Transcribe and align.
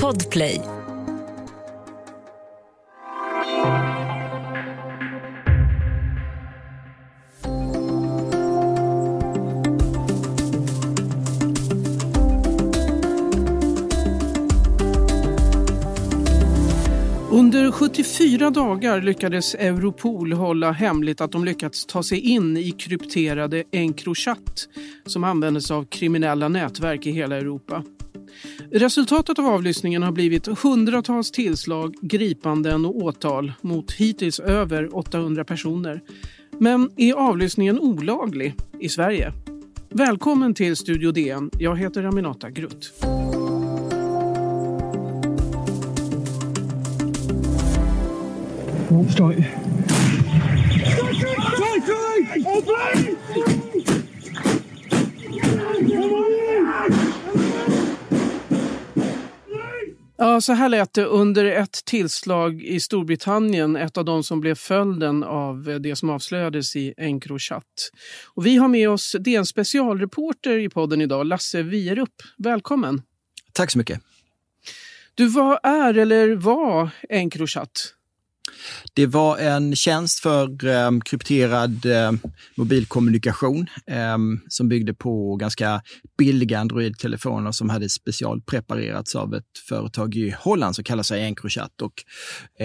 Podplay. 0.00 0.60
Under 17.30 17.70
74 17.70 18.50
dagar 18.50 19.02
lyckades 19.02 19.54
Europol 19.54 20.32
hålla 20.32 20.72
hemligt 20.72 21.20
att 21.20 21.32
de 21.32 21.44
lyckats 21.44 21.86
ta 21.86 22.02
sig 22.02 22.20
in 22.20 22.56
i 22.56 22.70
krypterade 22.70 23.64
Encrochat 23.72 24.68
som 25.06 25.24
användes 25.24 25.70
av 25.70 25.84
kriminella 25.84 26.48
nätverk 26.48 27.06
i 27.06 27.10
hela 27.10 27.36
Europa. 27.36 27.84
Resultatet 28.70 29.38
av 29.38 29.46
avlyssningen 29.46 30.02
har 30.02 30.12
blivit 30.12 30.46
hundratals 30.46 31.30
tillslag, 31.30 31.94
gripanden 32.00 32.84
och 32.84 32.96
åtal 32.96 33.52
mot 33.60 33.92
hittills 33.92 34.40
över 34.40 34.96
800 34.96 35.44
personer. 35.44 36.00
Men 36.58 36.90
är 36.96 37.14
avlyssningen 37.14 37.80
olaglig 37.80 38.54
i 38.80 38.88
Sverige? 38.88 39.32
Välkommen 39.88 40.54
till 40.54 40.76
Studio 40.76 41.12
DN. 41.12 41.50
Jag 41.58 41.76
heter 41.76 42.04
Aminata 42.04 42.50
Grutt. 42.50 42.92
Stoj. 49.10 49.61
Ja, 60.22 60.40
så 60.40 60.52
här 60.52 60.68
lät 60.68 60.94
det 60.94 61.04
under 61.04 61.44
ett 61.44 61.84
tillslag 61.84 62.62
i 62.62 62.80
Storbritannien, 62.80 63.76
ett 63.76 63.96
av 63.96 64.04
de 64.04 64.22
som 64.22 64.40
blev 64.40 64.54
följden 64.54 65.24
av 65.24 65.78
det 65.80 65.96
som 65.96 66.10
avslöjades 66.10 66.76
i 66.76 66.94
Encrochat. 66.96 67.90
Och 68.34 68.46
vi 68.46 68.56
har 68.56 68.68
med 68.68 68.90
oss 68.90 69.16
DN 69.20 69.46
specialreporter 69.46 70.58
i 70.58 70.68
podden 70.68 71.00
idag, 71.00 71.26
Lasse 71.26 71.62
Wierup. 71.62 72.14
Välkommen! 72.38 73.02
Tack 73.52 73.70
så 73.70 73.78
mycket. 73.78 74.00
Du, 75.14 75.26
vad 75.26 75.58
är 75.62 75.98
eller 75.98 76.36
var 76.36 76.90
Encrochat? 77.08 77.94
Det 78.94 79.06
var 79.06 79.38
en 79.38 79.76
tjänst 79.76 80.20
för 80.20 80.66
eh, 80.66 80.90
krypterad 81.04 81.86
eh, 81.86 82.12
mobilkommunikation 82.56 83.66
eh, 83.86 84.18
som 84.48 84.68
byggde 84.68 84.94
på 84.94 85.36
ganska 85.36 85.82
billiga 86.18 86.58
Android-telefoner 86.58 87.52
som 87.52 87.70
hade 87.70 87.88
specialpreparerats 87.88 89.14
av 89.14 89.34
ett 89.34 89.58
företag 89.68 90.14
i 90.14 90.34
Holland 90.38 90.74
som 90.74 90.84
kallar 90.84 91.02
sig 91.02 91.22
Encrochat. 91.22 91.82
Och, 91.82 92.04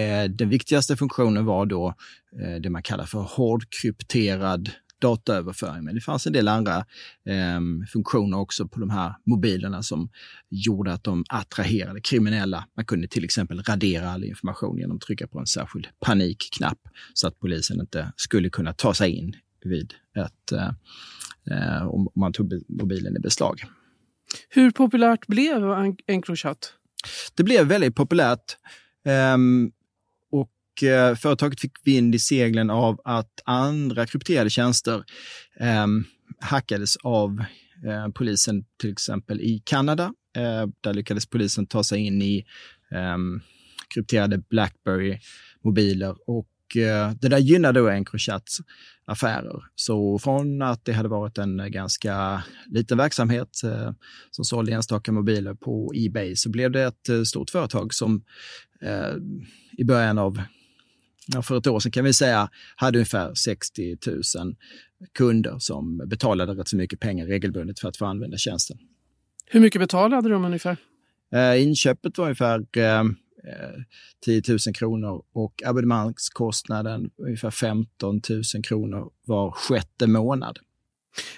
eh, 0.00 0.24
den 0.30 0.48
viktigaste 0.48 0.96
funktionen 0.96 1.44
var 1.44 1.66
då 1.66 1.94
eh, 2.42 2.60
det 2.60 2.70
man 2.70 2.82
kallar 2.82 3.06
för 3.06 3.20
hårdkrypterad 3.20 4.70
dataöverföring. 4.98 5.84
Men 5.84 5.94
det 5.94 6.00
fanns 6.00 6.26
en 6.26 6.32
del 6.32 6.48
andra 6.48 6.76
eh, 7.26 7.60
funktioner 7.92 8.38
också 8.38 8.68
på 8.68 8.80
de 8.80 8.90
här 8.90 9.14
mobilerna 9.26 9.82
som 9.82 10.08
gjorde 10.50 10.92
att 10.92 11.04
de 11.04 11.24
attraherade 11.28 12.00
kriminella. 12.00 12.64
Man 12.76 12.84
kunde 12.84 13.08
till 13.08 13.24
exempel 13.24 13.62
radera 13.62 14.10
all 14.10 14.24
information 14.24 14.78
genom 14.78 14.96
att 14.96 15.02
trycka 15.02 15.26
på 15.26 15.38
en 15.38 15.46
särskild 15.46 15.88
panikknapp 16.00 16.78
så 17.14 17.28
att 17.28 17.38
polisen 17.38 17.80
inte 17.80 18.12
skulle 18.16 18.50
kunna 18.50 18.72
ta 18.72 18.94
sig 18.94 19.10
in 19.10 19.36
vid 19.64 19.94
ett, 20.16 20.52
eh, 21.50 21.86
om 21.86 22.08
man 22.14 22.32
tog 22.32 22.62
mobilen 22.68 23.16
i 23.16 23.20
beslag. 23.20 23.64
Hur 24.48 24.70
populärt 24.70 25.26
blev 25.26 25.62
Encrochat? 26.06 26.72
Det 27.34 27.42
blev 27.42 27.66
väldigt 27.66 27.94
populärt. 27.94 28.56
Um, 29.34 29.72
eh, 30.82 31.14
företaget 31.14 31.60
fick 31.60 31.72
vind 31.84 32.14
i 32.14 32.18
seglen 32.18 32.70
av 32.70 33.00
att 33.04 33.40
andra 33.44 34.06
krypterade 34.06 34.50
tjänster 34.50 35.04
eh, 35.60 35.86
hackades 36.40 36.96
av 36.96 37.44
eh, 37.86 38.08
polisen, 38.14 38.64
till 38.80 38.92
exempel 38.92 39.40
i 39.40 39.62
Kanada. 39.64 40.12
Eh, 40.36 40.66
där 40.80 40.94
lyckades 40.94 41.26
polisen 41.26 41.66
ta 41.66 41.84
sig 41.84 42.00
in 42.00 42.22
i 42.22 42.44
ehm, 42.94 43.40
krypterade 43.94 44.38
Blackberry-mobiler 44.38 46.16
och 46.26 46.76
eh, 46.76 47.12
det 47.20 47.28
där 47.28 47.38
gynnade 47.38 47.80
då 47.80 47.88
Encrochats 47.88 48.60
affärer. 49.04 49.62
Så 49.74 50.18
från 50.18 50.62
att 50.62 50.84
det 50.84 50.92
hade 50.92 51.08
varit 51.08 51.38
en 51.38 51.72
ganska 51.72 52.42
liten 52.66 52.98
verksamhet 52.98 53.62
eh, 53.64 53.92
som 54.30 54.44
sålde 54.44 54.72
enstaka 54.72 55.12
mobiler 55.12 55.54
på 55.54 55.92
Ebay 55.94 56.36
så 56.36 56.50
blev 56.50 56.70
det 56.70 56.82
ett 56.82 57.08
eh, 57.08 57.22
stort 57.22 57.50
företag 57.50 57.94
som 57.94 58.22
eh, 58.82 59.14
i 59.78 59.84
början 59.84 60.18
av 60.18 60.42
för 61.42 61.58
ett 61.58 61.66
år 61.66 61.80
sedan 61.80 61.92
kan 61.92 62.04
vi 62.04 62.12
säga, 62.12 62.50
hade 62.76 62.98
ungefär 62.98 63.34
60 63.34 63.96
000 64.06 64.56
kunder 65.14 65.58
som 65.58 65.98
betalade 66.06 66.52
rätt 66.52 66.68
så 66.68 66.76
mycket 66.76 67.00
pengar 67.00 67.26
regelbundet 67.26 67.78
för 67.80 67.88
att 67.88 67.96
få 67.96 68.06
använda 68.06 68.36
tjänsten. 68.36 68.78
Hur 69.46 69.60
mycket 69.60 69.80
betalade 69.80 70.28
de 70.28 70.44
ungefär? 70.44 70.76
Eh, 71.32 71.62
inköpet 71.62 72.18
var 72.18 72.24
ungefär 72.24 72.58
eh, 72.76 73.04
10 74.24 74.42
000 74.48 74.58
kronor 74.74 75.22
och 75.32 75.62
abonnemangskostnaden 75.66 77.10
ungefär 77.16 77.50
15 77.50 78.20
000 78.54 78.64
kronor 78.64 79.10
var 79.24 79.50
sjätte 79.50 80.06
månad. 80.06 80.58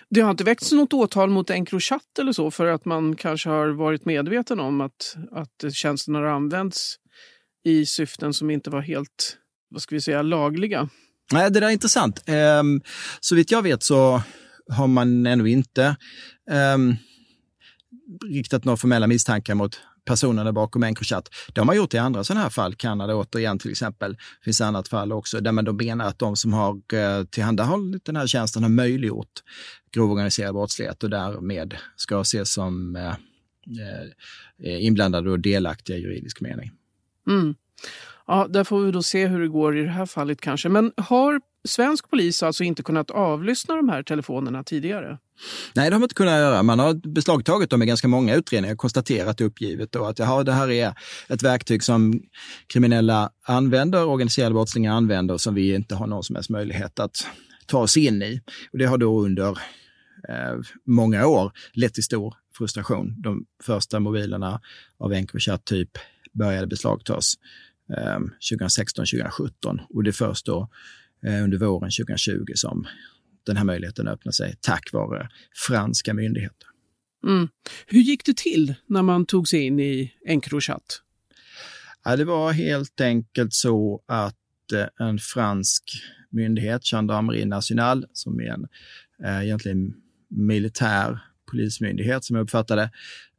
Det 0.09 0.21
har 0.21 0.31
inte 0.31 0.45
väckts 0.45 0.73
något 0.73 0.93
åtal 0.93 1.31
mot 1.31 1.51
Encrochat 1.51 2.19
eller 2.19 2.33
så 2.33 2.51
för 2.51 2.67
att 2.67 2.85
man 2.85 3.17
kanske 3.17 3.49
har 3.49 3.69
varit 3.69 4.05
medveten 4.05 4.61
om 4.61 4.81
att, 4.81 5.17
att 5.33 5.75
tjänsten 5.75 6.15
har 6.15 6.23
använts 6.23 6.97
i 7.65 7.87
syften 7.87 8.33
som 8.35 8.51
inte 8.51 8.71
var 8.71 8.81
helt 8.81 9.37
vad 9.71 9.83
ska 9.83 9.95
vi 9.95 10.01
säga, 10.01 10.23
lagliga? 10.23 10.89
Nej, 11.33 11.51
det 11.51 11.61
där 11.61 11.67
är 11.67 11.71
intressant. 11.71 12.29
Um, 12.61 12.83
så 13.21 13.35
vitt 13.35 13.51
jag 13.51 13.63
vet 13.63 13.83
så 13.83 14.23
har 14.71 14.87
man 14.87 15.27
ännu 15.27 15.51
inte 15.51 15.97
um, 16.75 16.97
riktat 18.29 18.65
några 18.65 18.77
formella 18.77 19.07
misstankar 19.07 19.55
mot 19.55 19.81
personerna 20.05 20.53
bakom 20.53 20.83
Encrochat. 20.83 21.29
Det 21.55 21.61
har 21.61 21.67
man 21.67 21.77
gjort 21.77 21.95
i 21.95 21.99
andra 21.99 22.25
sådana 22.25 22.43
här 22.43 22.51
fall, 22.51 22.75
Kanada 22.75 23.15
återigen 23.15 23.59
till 23.59 23.71
exempel. 23.71 24.13
Det 24.13 24.45
finns 24.45 24.61
annat 24.61 24.89
fall 24.89 25.13
också 25.13 25.41
där 25.41 25.53
man 25.53 25.65
då 25.65 25.73
menar 25.73 26.05
att 26.05 26.19
de 26.19 26.37
som 26.37 26.53
har 26.53 26.75
uh, 26.75 27.25
tillhandahållit 27.31 28.05
den 28.05 28.17
här 28.17 28.27
tjänsten 28.27 28.63
har 28.63 28.71
möjliggjort 28.71 29.43
grov 29.93 30.11
organiserad 30.11 30.55
brottslighet 30.55 31.03
och 31.03 31.11
därmed 31.11 31.77
ska 31.97 32.21
ses 32.21 32.53
som 32.53 32.97
uh, 32.97 33.15
uh, 34.67 34.85
inblandade 34.85 35.31
och 35.31 35.41
delaktiga 35.41 35.97
i 35.97 36.01
juridisk 36.01 36.41
mening. 36.41 36.71
Mm. 37.29 37.55
Ja, 38.31 38.47
där 38.51 38.65
får 38.65 38.81
vi 38.81 38.93
då 38.93 39.03
se 39.03 39.27
hur 39.27 39.41
det 39.41 39.49
går 39.49 39.79
i 39.79 39.83
det 39.83 39.91
här 39.91 40.07
fallet 40.07 40.41
kanske. 40.41 40.69
Men 40.69 40.93
har 40.97 41.41
svensk 41.69 42.11
polis 42.11 42.43
alltså 42.43 42.65
inte 42.65 42.83
kunnat 42.83 43.11
avlyssna 43.11 43.77
de 43.77 43.89
här 43.89 44.03
telefonerna 44.03 44.65
tidigare? 44.65 45.19
Nej, 45.75 45.91
det 45.91 45.95
har 45.95 46.01
man 46.01 46.03
inte 46.03 46.15
kunnat 46.15 46.39
göra. 46.39 46.63
Man 46.63 46.79
har 46.79 46.95
beslagtagit 46.95 47.71
dem 47.71 47.83
i 47.83 47.87
ganska 47.87 48.09
många 48.09 48.35
utredningar 48.35 48.75
och 48.75 48.79
konstaterat 48.79 49.41
uppgivet 49.41 49.93
då 49.93 50.05
att 50.05 50.19
jaha, 50.19 50.45
det 50.45 50.53
här 50.53 50.71
är 50.71 50.95
ett 51.29 51.43
verktyg 51.43 51.83
som 51.83 52.23
kriminella 52.73 53.31
använder, 53.47 54.07
organiserade 54.07 54.55
brottslingar 54.55 54.93
använder 54.93 55.39
som 55.39 55.55
vi 55.55 55.75
inte 55.75 55.95
har 55.95 56.07
någon 56.07 56.23
som 56.23 56.37
helst 56.37 56.51
möjlighet 56.51 56.99
att 56.99 57.27
ta 57.67 57.79
oss 57.79 57.97
in 57.97 58.23
i. 58.23 58.41
Och 58.73 58.79
det 58.79 58.85
har 58.85 58.99
då 58.99 59.21
under 59.21 59.49
eh, 60.29 60.59
många 60.87 61.27
år 61.27 61.53
lett 61.73 61.95
till 61.95 62.05
stor 62.05 62.35
frustration. 62.59 63.23
De 63.23 63.45
första 63.63 64.01
mobilerna 64.01 64.61
av 64.99 65.13
Encrochat 65.13 65.65
typ 65.65 65.91
började 66.33 66.67
beslagtas 66.67 67.35
2016, 68.51 69.03
ehm, 69.03 69.07
2017 69.07 69.81
och 69.89 70.05
det 70.05 70.11
är 70.11 70.13
först 70.13 70.47
då 70.47 70.69
eh, 71.27 71.45
under 71.45 71.59
våren 71.59 71.91
2020 71.91 72.45
som 72.55 72.87
den 73.47 73.57
här 73.57 73.65
möjligheten 73.65 74.09
öppnar 74.09 74.33
sig 74.33 74.55
tack 74.61 74.93
vare 74.93 75.29
franska 75.67 76.15
myndigheter. 76.15 76.69
Mm. 77.27 77.49
Hur 77.87 78.01
gick 78.01 78.25
det 78.25 78.37
till 78.37 78.75
när 78.87 79.03
man 79.03 79.27
tog 79.27 79.49
sig 79.49 79.61
in 79.61 79.81
i 79.81 80.13
Encrochat? 80.27 81.03
Ja, 82.05 82.17
det 82.17 82.25
var 82.25 82.53
helt 82.53 83.01
enkelt 83.01 83.55
så 83.55 84.03
att 84.07 84.73
eh, 84.75 85.07
en 85.09 85.19
fransk 85.19 85.85
myndighet, 86.31 86.85
Gendarmerie 86.85 87.47
Nationale, 87.47 88.07
som 88.13 88.41
är 88.41 88.53
en 88.53 88.67
eh, 89.25 89.45
egentligen 89.45 89.95
militär 90.29 91.21
polismyndighet 91.51 92.25
som 92.25 92.37
jag 92.37 92.43
uppfattade, 92.43 92.91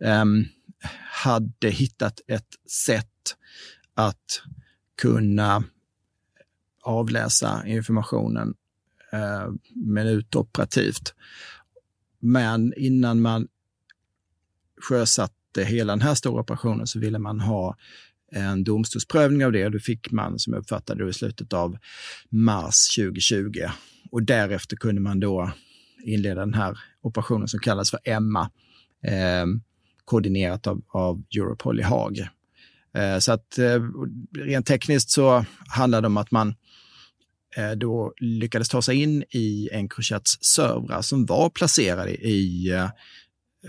eh, 0.04 0.26
hade 1.24 1.70
hittat 1.70 2.22
ett 2.28 2.48
sätt 2.70 3.08
att 3.96 4.42
kunna 5.02 5.64
avläsa 6.82 7.68
informationen 7.68 8.54
eh, 9.12 9.50
minutoperativt. 9.76 11.14
Men 12.20 12.74
innan 12.78 13.22
man 13.22 13.48
sjösatte 14.82 15.64
hela 15.64 15.94
den 15.94 16.02
här 16.02 16.16
stora 16.16 16.42
operationen 16.42 16.88
så 16.88 17.00
ville 17.00 17.20
man 17.20 17.40
ha 17.40 17.78
en 18.32 18.64
domstolsprövning 18.64 19.46
av 19.46 19.52
det. 19.52 19.70
Det 19.70 19.80
fick 19.80 20.12
man, 20.12 20.40
som 20.40 20.54
jag 20.54 20.62
uppfattade 20.62 21.04
det, 21.04 21.10
i 21.10 21.14
slutet 21.14 21.54
av 21.54 21.78
mars 22.30 22.96
2020. 22.98 23.52
Och 24.12 24.24
därefter 24.24 24.76
kunde 24.76 25.02
man 25.02 25.20
då 25.20 25.52
inleda 26.04 26.40
den 26.40 26.54
här 26.54 26.80
operationen 27.02 27.48
som 27.48 27.60
kallas 27.60 27.92
för 27.92 28.00
Emma. 28.04 28.52
Eh, 29.04 29.46
koordinerat 30.06 30.68
av, 30.68 30.82
av 30.88 31.24
Europol 31.36 31.80
i 31.80 31.84
Haag. 31.84 32.28
Eh, 32.98 33.20
så 33.20 33.32
att 33.32 33.58
eh, 33.58 33.82
rent 34.38 34.66
tekniskt 34.66 35.10
så 35.10 35.46
handlar 35.68 36.02
det 36.02 36.08
om 36.08 36.18
att 36.18 36.32
man 36.32 36.56
eh, 37.58 37.72
då 37.72 38.14
lyckades 38.18 38.70
ta 38.70 38.82
sig 38.82 39.02
in 39.02 39.24
i 39.30 39.70
Encrochats 39.72 40.38
servrar 40.56 41.02
som 41.02 41.26
var 41.26 41.50
placerade 41.50 42.12
i 42.12 42.72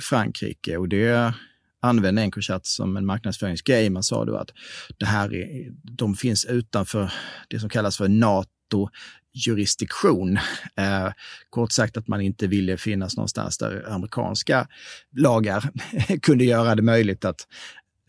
Frankrike 0.01 0.77
och 0.77 0.89
det 0.89 1.35
använde 1.83 2.23
Encrochat 2.23 2.67
som 2.67 2.97
en 2.97 3.07
marknadsföringsgrej. 3.07 3.91
Man 3.91 4.03
sa 4.03 4.25
då 4.25 4.37
att 4.37 4.51
det 4.99 5.07
här 5.07 5.35
är, 5.35 5.73
de 5.83 6.15
finns 6.15 6.45
utanför 6.45 7.13
det 7.49 7.61
som 7.61 7.69
kallas 7.69 7.97
för 7.97 8.09
NATO 8.09 8.89
jurisdiktion. 9.35 10.37
Eh, 10.77 11.09
kort 11.51 11.73
sagt 11.73 11.97
att 11.97 12.09
man 12.09 12.21
inte 12.21 12.47
ville 12.47 12.77
finnas 12.77 13.17
någonstans 13.17 13.59
där 13.59 13.89
amerikanska 13.89 14.69
lagar 15.17 15.71
kunde 16.23 16.45
göra 16.45 16.75
det 16.75 16.83
möjligt 16.83 17.25
att 17.25 17.47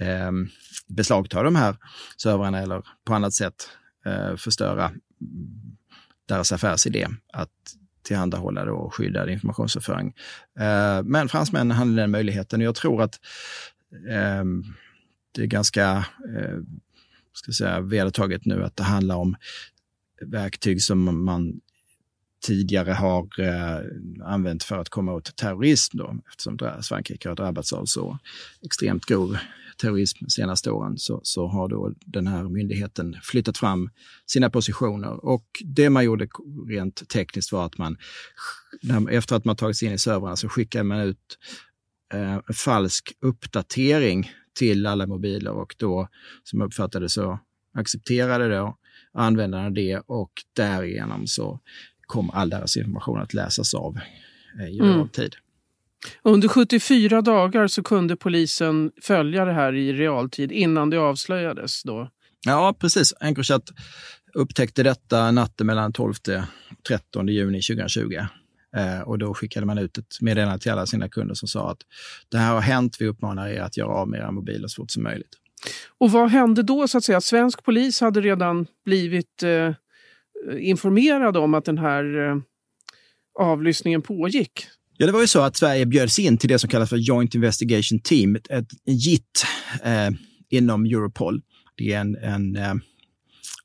eh, 0.03 0.31
beslagta 0.87 1.43
de 1.43 1.55
här 1.55 1.75
servrarna 2.17 2.59
eller 2.59 2.83
på 3.05 3.13
annat 3.13 3.33
sätt 3.33 3.69
eh, 4.05 4.35
förstöra 4.35 4.91
deras 6.27 6.51
affärsidé 6.51 7.07
att 7.33 7.49
tillhandahålla 8.03 8.65
då 8.65 8.89
skyddad 8.89 9.29
informationsöverföring. 9.29 10.13
Eh, 10.59 11.03
men 11.03 11.29
fransmännen 11.29 11.77
hade 11.77 11.95
den 11.95 12.11
möjligheten 12.11 12.61
och 12.61 12.65
jag 12.65 12.75
tror 12.75 13.01
att 13.01 13.19
eh, 14.09 14.43
det 15.31 15.41
är 15.41 15.45
ganska 15.45 16.05
eh, 16.37 16.57
ska 17.33 17.51
säga, 17.51 17.79
vedertaget 17.79 18.45
nu 18.45 18.63
att 18.63 18.75
det 18.75 18.83
handlar 18.83 19.15
om 19.15 19.35
verktyg 20.21 20.81
som 20.81 21.25
man 21.25 21.61
tidigare 22.45 22.91
har 22.91 23.39
eh, 23.39 23.79
använt 24.25 24.63
för 24.63 24.77
att 24.77 24.89
komma 24.89 25.13
åt 25.13 25.35
terrorism 25.35 25.97
då, 25.97 26.15
eftersom 26.29 26.57
Frankrike 26.83 27.29
har 27.29 27.35
drabbats 27.35 27.73
av 27.73 27.85
så 27.85 28.17
extremt 28.65 29.05
grov 29.05 29.37
terrorism 29.83 30.17
de 30.21 30.29
senaste 30.29 30.71
åren 30.71 30.97
så, 30.97 31.21
så 31.23 31.47
har 31.47 31.67
då 31.67 31.93
den 32.05 32.27
här 32.27 32.43
myndigheten 32.43 33.15
flyttat 33.23 33.57
fram 33.57 33.89
sina 34.25 34.49
positioner. 34.49 35.25
Och 35.25 35.45
det 35.65 35.89
man 35.89 36.05
gjorde 36.05 36.27
rent 36.69 37.09
tekniskt 37.09 37.51
var 37.51 37.65
att 37.65 37.77
man, 37.77 37.97
efter 39.09 39.35
att 39.35 39.45
man 39.45 39.55
tagit 39.55 39.77
sig 39.77 39.87
in 39.87 39.93
i 39.93 39.97
servrarna 39.97 40.35
så 40.35 40.49
skickade 40.49 40.83
man 40.83 40.99
ut 40.99 41.37
eh, 42.13 42.39
falsk 42.53 43.13
uppdatering 43.21 44.31
till 44.53 44.85
alla 44.85 45.07
mobiler 45.07 45.51
och 45.51 45.75
då, 45.77 46.07
som 46.43 46.59
jag 46.59 46.67
uppfattade 46.67 47.09
så, 47.09 47.39
accepterade 47.73 48.55
då 48.57 48.77
användarna 49.13 49.69
det 49.69 49.99
och 50.05 50.31
därigenom 50.53 51.27
så 51.27 51.59
kom 52.05 52.29
all 52.29 52.49
deras 52.49 52.77
information 52.77 53.21
att 53.21 53.33
läsas 53.33 53.73
av 53.73 53.97
eh, 54.59 54.67
i 54.67 54.79
realtid. 54.79 55.35
Mm. 55.35 55.42
Under 56.23 56.47
74 56.47 57.21
dagar 57.21 57.67
så 57.67 57.83
kunde 57.83 58.15
polisen 58.15 58.91
följa 59.01 59.45
det 59.45 59.53
här 59.53 59.75
i 59.75 59.93
realtid 59.93 60.51
innan 60.51 60.89
det 60.89 60.97
avslöjades. 60.97 61.83
Då. 61.83 62.09
Ja, 62.45 62.75
precis. 62.79 63.13
Encrochat 63.19 63.63
upptäckte 64.33 64.83
detta 64.83 65.31
natten 65.31 65.67
mellan 65.67 65.93
12 65.93 66.09
och 66.09 66.83
13 66.87 67.27
juni 67.27 67.61
2020. 67.61 68.13
Eh, 68.77 69.01
och 69.01 69.19
då 69.19 69.33
skickade 69.33 69.65
man 69.65 69.77
ut 69.77 69.97
ett 69.97 70.21
meddelande 70.21 70.59
till 70.59 70.71
alla 70.71 70.85
sina 70.85 71.09
kunder 71.09 71.35
som 71.35 71.47
sa 71.47 71.71
att 71.71 71.77
det 72.29 72.37
här 72.37 72.53
har 72.53 72.61
hänt, 72.61 72.97
vi 72.99 73.07
uppmanar 73.07 73.47
er 73.47 73.61
att 73.61 73.77
göra 73.77 73.89
av 73.89 74.07
med 74.07 74.19
era 74.19 74.31
mobiler 74.31 74.67
så 74.67 74.81
fort 74.81 74.91
som 74.91 75.03
möjligt. 75.03 75.37
Och 75.97 76.11
vad 76.11 76.29
hände 76.29 76.63
då 76.63 76.87
så 76.87 76.97
att 76.97 77.03
säga? 77.03 77.21
Svensk 77.21 77.63
polis 77.63 78.01
hade 78.01 78.21
redan 78.21 78.67
blivit 78.85 79.43
eh, 79.43 79.71
informerad 80.57 81.37
om 81.37 81.53
att 81.53 81.65
den 81.65 81.77
här 81.77 82.29
eh, 82.29 82.37
avlyssningen 83.39 84.01
pågick. 84.01 84.67
Ja, 85.03 85.07
det 85.07 85.13
var 85.13 85.21
ju 85.21 85.27
så 85.27 85.41
att 85.41 85.57
Sverige 85.57 85.85
bjöds 85.85 86.19
in 86.19 86.37
till 86.37 86.49
det 86.49 86.59
som 86.59 86.69
kallas 86.69 86.89
för 86.89 86.97
Joint 86.97 87.35
Investigation 87.35 87.99
Team, 87.99 88.35
ett, 88.35 88.51
ett 88.51 88.67
JIT 88.85 89.45
eh, 89.83 90.09
inom 90.49 90.85
Europol. 90.85 91.41
Det 91.77 91.93
är 91.93 91.99
en, 91.99 92.15
en 92.15 92.55
eh, 92.55 92.73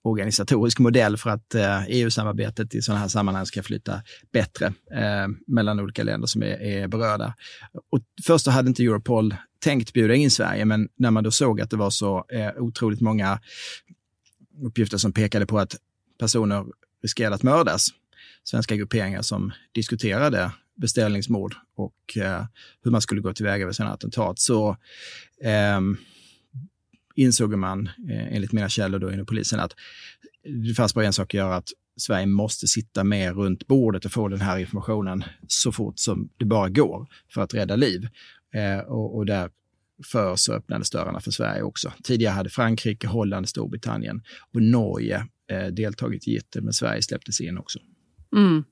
organisatorisk 0.02 0.78
modell 0.78 1.16
för 1.16 1.30
att 1.30 1.54
eh, 1.54 1.82
EU-samarbetet 1.88 2.74
i 2.74 2.82
sådana 2.82 3.00
här 3.00 3.08
sammanhang 3.08 3.46
ska 3.46 3.62
flytta 3.62 4.02
bättre 4.32 4.66
eh, 4.66 5.28
mellan 5.46 5.80
olika 5.80 6.02
länder 6.02 6.26
som 6.26 6.42
är, 6.42 6.62
är 6.62 6.88
berörda. 6.88 7.34
Och 7.90 8.00
först 8.26 8.44
så 8.44 8.50
hade 8.50 8.68
inte 8.68 8.82
Europol 8.82 9.34
tänkt 9.64 9.92
bjuda 9.92 10.14
in 10.14 10.30
Sverige, 10.30 10.64
men 10.64 10.88
när 10.96 11.10
man 11.10 11.24
då 11.24 11.30
såg 11.30 11.60
att 11.60 11.70
det 11.70 11.76
var 11.76 11.90
så 11.90 12.24
eh, 12.32 12.50
otroligt 12.56 13.00
många 13.00 13.40
uppgifter 14.64 14.98
som 14.98 15.12
pekade 15.12 15.46
på 15.46 15.58
att 15.58 15.76
personer 16.20 16.64
riskerade 17.02 17.34
att 17.34 17.42
mördas, 17.42 17.86
svenska 18.44 18.76
grupperingar 18.76 19.22
som 19.22 19.52
diskuterade 19.74 20.50
beställningsmord 20.80 21.54
och 21.76 22.16
eh, 22.16 22.44
hur 22.82 22.90
man 22.90 23.00
skulle 23.00 23.20
gå 23.20 23.32
tillväga 23.32 23.66
vid 23.66 23.74
sådana 23.74 23.94
attentat 23.94 24.38
så 24.38 24.76
eh, 25.42 25.80
insåg 27.14 27.56
man, 27.56 27.86
eh, 27.86 28.34
enligt 28.34 28.52
mina 28.52 28.68
källor 28.68 28.98
då 28.98 29.12
inom 29.12 29.26
polisen, 29.26 29.60
att 29.60 29.72
det 30.66 30.74
fanns 30.74 30.94
bara 30.94 31.06
en 31.06 31.12
sak 31.12 31.34
att 31.34 31.38
göra, 31.38 31.56
att 31.56 31.68
Sverige 31.96 32.26
måste 32.26 32.66
sitta 32.66 33.04
med 33.04 33.36
runt 33.36 33.66
bordet 33.66 34.04
och 34.04 34.12
få 34.12 34.28
den 34.28 34.40
här 34.40 34.58
informationen 34.58 35.24
så 35.46 35.72
fort 35.72 35.98
som 35.98 36.28
det 36.36 36.44
bara 36.44 36.68
går 36.68 37.06
för 37.34 37.42
att 37.42 37.54
rädda 37.54 37.76
liv. 37.76 38.08
Eh, 38.54 38.78
och, 38.78 39.16
och 39.16 39.26
därför 39.26 40.36
så 40.36 40.52
öppnades 40.52 40.90
dörrarna 40.90 41.20
för 41.20 41.30
Sverige 41.30 41.62
också. 41.62 41.92
Tidigare 42.04 42.32
hade 42.32 42.50
Frankrike, 42.50 43.06
Holland, 43.06 43.48
Storbritannien 43.48 44.22
och 44.54 44.62
Norge 44.62 45.26
eh, 45.50 45.66
deltagit 45.66 46.28
i 46.28 46.32
JIT, 46.32 46.56
men 46.62 46.72
Sverige 46.72 47.02
släpptes 47.02 47.40
in 47.40 47.58
också. 47.58 47.78
Mm. 48.36 48.64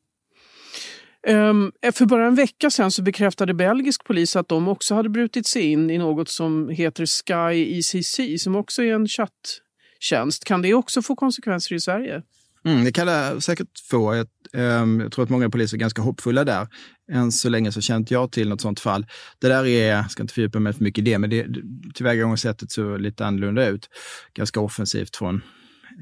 Ehm, 1.26 1.72
för 1.92 2.06
bara 2.06 2.26
en 2.26 2.34
vecka 2.34 2.70
sedan 2.70 2.90
så 2.90 3.02
bekräftade 3.02 3.54
belgisk 3.54 4.04
polis 4.04 4.36
att 4.36 4.48
de 4.48 4.68
också 4.68 4.94
hade 4.94 5.08
brutit 5.08 5.46
sig 5.46 5.62
in 5.62 5.90
i 5.90 5.98
något 5.98 6.28
som 6.28 6.68
heter 6.68 7.06
Sky 7.06 7.78
ECC 7.78 8.42
som 8.42 8.56
också 8.56 8.82
är 8.82 8.94
en 8.94 9.08
chatttjänst. 9.08 10.44
Kan 10.44 10.62
det 10.62 10.74
också 10.74 11.02
få 11.02 11.16
konsekvenser 11.16 11.74
i 11.74 11.80
Sverige? 11.80 12.22
Mm, 12.64 12.84
det 12.84 12.92
kan 12.92 13.06
det 13.06 13.40
säkert 13.40 13.68
få. 13.90 14.14
Jag, 14.14 14.26
eh, 14.54 15.02
jag 15.02 15.12
tror 15.12 15.22
att 15.24 15.30
många 15.30 15.50
poliser 15.50 15.76
är 15.76 15.78
ganska 15.80 16.02
hoppfulla 16.02 16.44
där. 16.44 16.68
Än 17.12 17.32
så 17.32 17.48
länge 17.48 17.72
så 17.72 17.80
känner 17.80 18.06
jag 18.10 18.32
till 18.32 18.48
något 18.48 18.60
sånt 18.60 18.80
fall. 18.80 19.06
Det 19.38 19.48
där 19.48 19.66
är, 19.66 19.96
jag 19.96 20.10
ska 20.10 20.22
inte 20.22 20.34
fördjupa 20.34 20.58
mig 20.58 20.72
för 20.72 20.84
mycket 20.84 21.02
i 21.02 21.10
det, 21.10 21.18
men 21.18 21.30
det, 21.30 21.46
tillvägagångssättet 21.94 22.72
såg 22.72 23.00
lite 23.00 23.26
annorlunda 23.26 23.68
ut. 23.68 23.88
Ganska 24.34 24.60
offensivt 24.60 25.16
från 25.16 25.42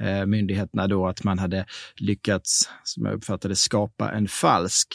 eh, 0.00 0.26
myndigheterna 0.26 0.86
då 0.86 1.06
att 1.06 1.24
man 1.24 1.38
hade 1.38 1.66
lyckats, 1.96 2.70
som 2.84 3.04
jag 3.04 3.14
uppfattade 3.14 3.56
skapa 3.56 4.12
en 4.12 4.28
falsk 4.28 4.88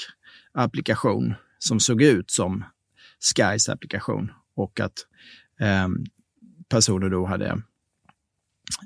applikation 0.54 1.34
som 1.60 1.80
såg 1.80 2.02
ut 2.02 2.32
som 2.32 2.64
Skys 3.20 3.70
applikation 3.70 4.32
och 4.56 4.80
att 4.80 5.06
eh, 5.60 5.88
personer 6.70 7.10
då 7.10 7.26
hade 7.26 7.62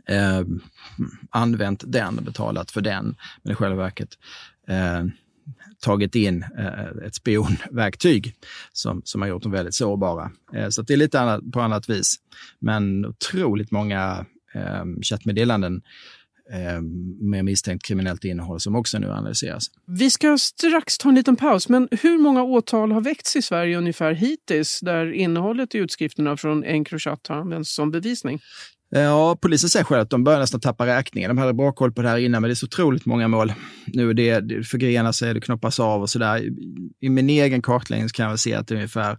eh, 0.05 0.41
använt 1.29 1.83
den 1.87 2.17
och 2.17 2.23
betalat 2.23 2.71
för 2.71 2.81
den, 2.81 3.15
men 3.43 3.51
i 3.51 3.55
själva 3.55 3.75
verket 3.75 4.17
eh, 4.67 5.03
tagit 5.79 6.15
in 6.15 6.45
eh, 6.57 7.05
ett 7.05 7.15
spionverktyg 7.15 8.35
som, 8.73 9.01
som 9.05 9.21
har 9.21 9.29
gjort 9.29 9.43
dem 9.43 9.51
väldigt 9.51 9.75
sårbara. 9.75 10.31
Eh, 10.53 10.69
så 10.69 10.81
det 10.81 10.93
är 10.93 10.97
lite 10.97 11.21
annat, 11.21 11.51
på 11.51 11.61
annat 11.61 11.89
vis. 11.89 12.15
Men 12.59 13.05
otroligt 13.05 13.71
många 13.71 14.25
eh, 14.53 14.85
chattmeddelanden 15.01 15.75
eh, 15.75 15.81
med 17.19 17.45
misstänkt 17.45 17.85
kriminellt 17.85 18.23
innehåll 18.23 18.59
som 18.59 18.75
också 18.75 18.99
nu 18.99 19.11
analyseras. 19.11 19.63
Vi 19.87 20.09
ska 20.09 20.37
strax 20.37 20.97
ta 20.97 21.09
en 21.09 21.15
liten 21.15 21.35
paus, 21.35 21.69
men 21.69 21.87
hur 21.91 22.17
många 22.17 22.43
åtal 22.43 22.91
har 22.91 23.01
väckts 23.01 23.35
i 23.35 23.41
Sverige 23.41 23.77
ungefär 23.77 24.13
hittills 24.13 24.79
där 24.81 25.11
innehållet 25.11 25.75
i 25.75 25.77
utskrifterna 25.77 26.37
från 26.37 26.63
Encrochat 26.63 27.27
har 27.27 27.35
använts 27.35 27.75
som 27.75 27.91
bevisning? 27.91 28.39
Ja, 28.95 29.37
polisen 29.41 29.69
säger 29.69 29.85
själv 29.85 30.01
att 30.01 30.09
de 30.09 30.23
börjar 30.23 30.39
nästan 30.39 30.59
tappa 30.59 30.85
räkningen. 30.85 31.29
De 31.29 31.37
hade 31.37 31.53
bra 31.53 31.71
koll 31.71 31.91
på 31.91 32.01
det 32.01 32.09
här 32.09 32.17
innan, 32.17 32.41
men 32.41 32.49
det 32.49 32.53
är 32.53 32.55
så 32.55 32.65
otroligt 32.65 33.05
många 33.05 33.27
mål. 33.27 33.53
Nu 33.85 34.13
det, 34.13 34.39
det 34.39 34.63
förgrenar 34.63 35.11
sig, 35.11 35.33
det 35.33 35.41
knoppas 35.41 35.79
av 35.79 36.01
och 36.01 36.09
sådär. 36.09 36.49
I 37.01 37.09
min 37.09 37.29
egen 37.29 37.61
kartläggning 37.61 38.09
kan 38.09 38.29
jag 38.29 38.39
se 38.39 38.53
att 38.53 38.67
det 38.67 38.73
är 38.73 38.75
ungefär 38.75 39.17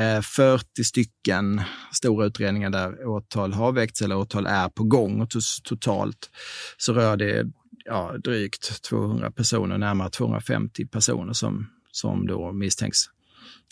Eh, 0.00 0.20
40 0.20 0.84
stycken 0.84 1.60
stora 1.92 2.26
utredningar 2.26 2.70
där 2.70 3.06
åtal 3.06 3.52
har 3.52 3.72
väckts 3.72 4.02
eller 4.02 4.16
åtal 4.16 4.46
är 4.46 4.68
på 4.68 4.84
gång. 4.84 5.20
Och 5.20 5.28
totalt 5.64 6.30
så 6.76 6.92
rör 6.92 7.16
det 7.16 7.46
ja, 7.84 8.16
drygt 8.24 8.82
200 8.82 9.30
personer, 9.30 9.78
närmare 9.78 10.10
250 10.10 10.86
personer 10.86 11.32
som, 11.32 11.66
som 11.92 12.26
då 12.26 12.52
misstänks 12.52 12.98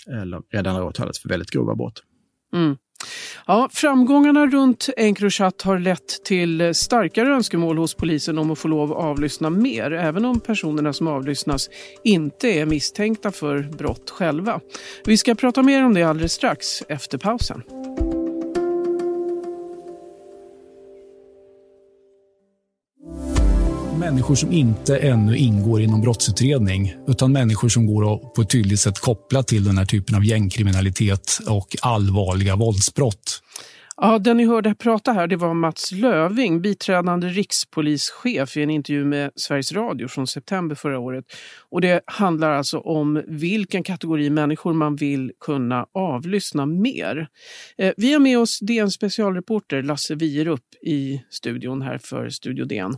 eller 0.07 0.43
redan 0.53 0.75
har 0.75 0.83
åtalats 0.83 1.23
för 1.23 1.29
väldigt 1.29 1.51
grova 1.51 1.75
brott. 1.75 2.03
Mm. 2.53 2.77
Ja, 3.47 3.69
framgångarna 3.73 4.47
runt 4.47 4.89
Encrochat 4.97 5.63
har 5.63 5.79
lett 5.79 6.25
till 6.25 6.75
starkare 6.75 7.35
önskemål 7.35 7.79
hos 7.79 7.95
polisen 7.95 8.39
om 8.39 8.51
att 8.51 8.59
få 8.59 8.69
lov 8.69 8.93
att 8.93 8.99
avlyssna 8.99 9.51
mer, 9.51 9.93
även 9.93 10.25
om 10.25 10.41
personerna 10.41 10.93
som 10.93 11.07
avlyssnas 11.07 11.71
inte 12.05 12.49
är 12.49 12.67
misstänkta 12.67 13.33
för 13.33 13.63
brott 13.63 14.11
själva. 14.11 14.61
Vi 15.05 15.17
ska 15.17 15.35
prata 15.35 15.63
mer 15.63 15.85
om 15.85 15.95
det 15.95 16.03
alldeles 16.03 16.33
strax, 16.33 16.83
efter 16.89 17.19
pausen. 17.19 17.63
Människor 23.99 24.35
som 24.35 24.53
inte 24.53 24.99
ännu 24.99 25.37
ingår 25.37 25.81
i 25.81 25.87
någon 25.87 26.01
brottsutredning 26.01 26.95
utan 27.09 27.33
människor 27.33 27.69
som 27.69 27.87
går 27.87 28.15
att 28.15 28.35
på 28.35 28.43
ett 28.43 28.51
tydligt 28.51 28.81
sätt 28.81 28.99
koppla 28.99 29.43
till 29.43 29.65
den 29.65 29.79
här 29.79 29.85
typen 29.85 30.15
av 30.15 30.25
gängkriminalitet 30.25 31.39
och 31.49 31.77
allvarliga 31.83 32.57
våldsbrott. 32.57 33.43
Ja, 34.01 34.19
den 34.19 34.37
ni 34.37 34.47
hörde 34.47 34.75
prata 34.75 35.13
här 35.13 35.27
det 35.27 35.37
var 35.37 35.55
Mats 35.55 35.93
Löving, 35.93 36.63
biträdande 36.63 37.29
rikspolischef 37.29 38.57
i 38.57 38.63
en 38.63 38.71
intervju 38.71 39.05
med 39.05 39.31
Sveriges 39.37 39.73
Radio 39.73 40.09
från 40.09 40.27
september 40.27 40.75
förra 40.77 40.99
året. 40.99 41.25
Och 41.71 41.81
Det 41.81 42.01
handlar 42.07 42.51
alltså 42.51 42.79
om 42.79 43.23
vilken 43.27 43.83
kategori 43.83 44.31
människor 44.31 44.73
man 44.73 44.97
vill 44.97 45.33
kunna 45.41 45.87
avlyssna 45.95 46.67
mer. 46.67 47.29
Eh, 47.79 47.93
vi 47.97 48.13
har 48.13 48.21
med 48.21 48.39
oss 48.39 48.59
DN 48.61 48.91
specialreporter 48.91 49.83
Lasse 49.83 50.15
Wierup 50.15 50.75
i 50.87 51.23
studion 51.31 51.83
här 51.83 51.99
för 51.99 52.29
Studio 52.29 52.65
DN. 52.65 52.95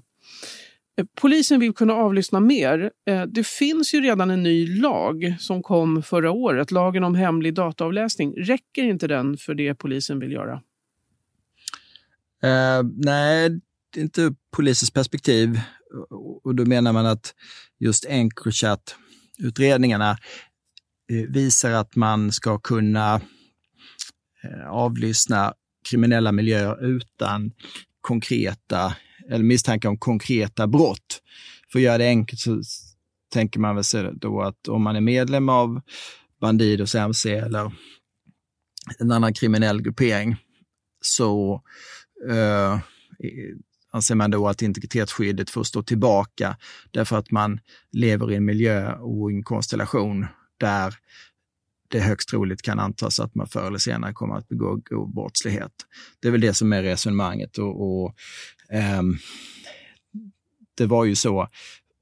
Polisen 1.04 1.60
vill 1.60 1.74
kunna 1.74 1.94
avlyssna 1.94 2.40
mer. 2.40 2.90
Eh, 3.08 3.22
det 3.22 3.46
finns 3.46 3.94
ju 3.94 4.00
redan 4.00 4.30
en 4.30 4.42
ny 4.42 4.80
lag 4.80 5.36
som 5.38 5.62
kom 5.62 6.02
förra 6.02 6.30
året, 6.30 6.70
lagen 6.70 7.04
om 7.04 7.14
hemlig 7.14 7.54
dataavläsning. 7.54 8.34
Räcker 8.36 8.82
inte 8.82 9.06
den 9.06 9.36
för 9.36 9.54
det 9.54 9.74
polisen 9.74 10.20
vill 10.20 10.32
göra? 10.32 10.54
Uh, 12.44 12.82
nej, 12.96 13.60
det 13.92 14.00
är 14.00 14.02
inte 14.02 14.34
polisens 14.56 14.90
perspektiv. 14.90 15.60
Och 16.44 16.54
då 16.54 16.64
menar 16.64 16.92
man 16.92 17.06
att 17.06 17.34
just 17.78 18.06
Encrochat-utredningarna 18.08 20.10
eh, 20.10 20.16
visar 21.28 21.70
att 21.70 21.96
man 21.96 22.32
ska 22.32 22.58
kunna 22.58 23.20
avlyssna 24.68 25.54
kriminella 25.90 26.32
miljöer 26.32 26.84
utan 26.84 27.52
konkreta 28.00 28.94
eller 29.30 29.44
misstankar 29.44 29.88
om 29.88 29.98
konkreta 29.98 30.66
brott. 30.66 31.22
För 31.72 31.78
att 31.78 31.82
göra 31.82 31.98
det 31.98 32.06
enkelt 32.06 32.40
så 32.40 32.62
tänker 33.32 33.60
man 33.60 33.74
väl 33.74 33.84
sig 33.84 34.10
då 34.14 34.42
att 34.42 34.68
om 34.68 34.82
man 34.82 34.96
är 34.96 35.00
medlem 35.00 35.48
av 35.48 35.80
Bandidos 36.40 36.94
MC 36.94 37.34
eller 37.34 37.72
en 38.98 39.12
annan 39.12 39.34
kriminell 39.34 39.82
gruppering 39.82 40.36
så 41.00 41.62
eh, 42.28 42.72
eh, 42.72 42.78
anser 43.92 44.14
man 44.14 44.30
då 44.30 44.48
att 44.48 44.62
integritetsskyddet 44.62 45.50
får 45.50 45.64
stå 45.64 45.82
tillbaka 45.82 46.56
därför 46.90 47.16
att 47.16 47.30
man 47.30 47.60
lever 47.92 48.32
i 48.32 48.36
en 48.36 48.44
miljö 48.44 48.92
och 48.92 49.32
i 49.32 49.34
en 49.34 49.42
konstellation 49.42 50.26
där 50.58 50.94
det 51.88 52.00
högst 52.00 52.28
troligt 52.28 52.62
kan 52.62 52.78
antas 52.78 53.20
att 53.20 53.34
man 53.34 53.46
förr 53.46 53.66
eller 53.66 53.78
senare 53.78 54.12
kommer 54.12 54.34
att 54.36 54.48
begå 54.48 54.76
grov 54.76 55.14
brottslighet. 55.14 55.72
Det 56.20 56.28
är 56.28 56.32
väl 56.32 56.40
det 56.40 56.54
som 56.54 56.72
är 56.72 56.82
resonemanget. 56.82 57.58
Och, 57.58 58.04
och 58.04 58.14
Ehm, 58.72 59.16
det 60.76 60.86
var 60.86 61.04
ju 61.04 61.14
så 61.14 61.48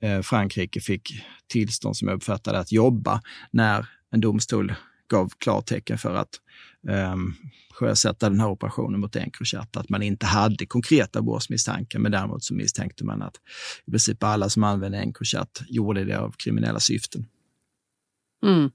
eh, 0.03 0.21
Frankrike 0.21 0.81
fick 0.81 1.25
tillstånd, 1.49 1.97
som 1.97 2.09
jag 2.09 2.17
uppfattade 2.17 2.59
att 2.59 2.73
jobba 2.73 3.23
när 3.51 3.87
en 4.11 4.21
domstol 4.21 4.75
gav 5.09 5.29
klartecken 5.39 5.99
för 5.99 6.15
att 6.15 6.41
um, 7.13 7.37
sjösätta 7.71 8.31
den 8.31 8.41
här 8.41 8.49
operationen 8.49 9.01
mot 9.01 9.17
Encrochat, 9.17 9.77
att 9.77 9.89
man 9.89 10.03
inte 10.03 10.27
hade 10.27 10.67
konkreta 10.67 11.23
brottsmisstankar, 11.23 11.99
men 11.99 12.13
däremot 12.13 12.45
så 12.45 12.55
misstänkte 12.55 13.05
man 13.05 13.23
att 13.23 13.37
i 13.87 13.91
princip 13.91 14.23
alla 14.23 14.49
som 14.49 14.65
använde 14.65 14.99
Encrochat 14.99 15.63
gjorde 15.69 16.05
det 16.05 16.19
av 16.19 16.35
kriminella 16.39 16.81
syften. 16.81 17.27
Mm. 18.47 18.71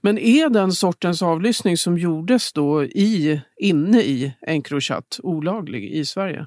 Men 0.00 0.18
är 0.18 0.48
den 0.48 0.72
sortens 0.72 1.22
avlyssning 1.22 1.76
som 1.76 1.98
gjordes 1.98 2.52
då 2.52 2.84
i, 2.84 3.40
inne 3.56 4.02
i 4.02 4.34
Encrochat 4.40 5.20
olaglig 5.22 5.92
i 5.92 6.04
Sverige? 6.04 6.46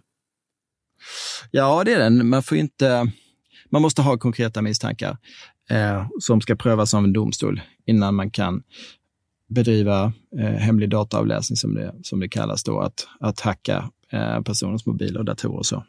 Ja, 1.52 1.84
det 1.84 1.94
är 1.94 2.00
den. 2.00 2.30
Man, 2.30 2.44
får 2.44 2.58
inte, 2.58 3.12
man 3.70 3.82
måste 3.82 4.02
ha 4.02 4.18
konkreta 4.18 4.62
misstankar 4.62 5.18
eh, 5.70 6.08
som 6.20 6.42
ska 6.42 6.56
prövas 6.56 6.94
av 6.94 7.04
en 7.04 7.14
domstol 7.14 7.62
innan 7.86 8.16
man 8.16 8.32
kan 8.32 8.64
bedriva 9.50 10.14
eh, 10.40 10.46
hemlig 10.46 10.90
dataavläsning 10.90 11.58
som 11.58 11.76
det, 11.76 11.96
som 12.04 12.20
det 12.20 12.30
kallas 12.30 12.64
då, 12.64 12.80
att, 12.80 13.08
att 13.20 13.40
hacka 13.40 13.90
eh, 14.12 14.42
personers 14.42 14.86
mobiler 14.86 15.20
och 15.20 15.26
datorer 15.26 15.58
och 15.58 15.66
så. 15.66 15.84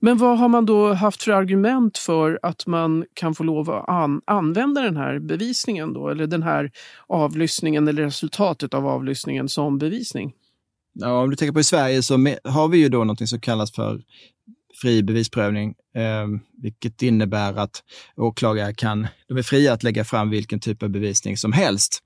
Men 0.00 0.18
vad 0.18 0.38
har 0.38 0.48
man 0.48 0.66
då 0.66 0.92
haft 0.92 1.22
för 1.22 1.32
argument 1.32 1.98
för 1.98 2.38
att 2.42 2.66
man 2.66 3.04
kan 3.14 3.34
få 3.34 3.44
lov 3.44 3.70
att 3.70 3.88
an 3.88 4.22
använda 4.24 4.82
den 4.82 4.96
här 4.96 5.18
bevisningen 5.18 5.92
då, 5.92 6.08
eller 6.08 6.26
den 6.26 6.42
här 6.42 6.70
avlyssningen 7.06 7.88
eller 7.88 8.02
resultatet 8.02 8.74
av 8.74 8.86
avlyssningen 8.86 9.48
som 9.48 9.78
bevisning? 9.78 10.32
Ja, 10.94 11.22
om 11.22 11.30
du 11.30 11.36
tänker 11.36 11.52
på 11.52 11.60
i 11.60 11.64
Sverige 11.64 12.02
så 12.02 12.14
har 12.44 12.68
vi 12.68 12.78
ju 12.78 12.88
då 12.88 13.04
något 13.04 13.28
som 13.28 13.40
kallas 13.40 13.72
för 13.72 14.02
fri 14.80 15.02
bevisprövning, 15.02 15.74
eh, 15.94 16.26
vilket 16.62 17.02
innebär 17.02 17.54
att 17.54 17.82
åklagare 18.16 18.74
kan, 18.74 19.06
de 19.28 19.38
är 19.38 19.42
fria 19.42 19.72
att 19.72 19.82
lägga 19.82 20.04
fram 20.04 20.30
vilken 20.30 20.60
typ 20.60 20.82
av 20.82 20.88
bevisning 20.88 21.36
som 21.36 21.52
helst. 21.52 22.02